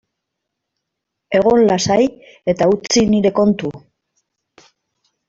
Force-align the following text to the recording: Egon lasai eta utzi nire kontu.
Egon 1.39 1.61
lasai 1.67 2.07
eta 2.53 2.69
utzi 2.77 3.05
nire 3.11 3.33
kontu. 3.41 3.71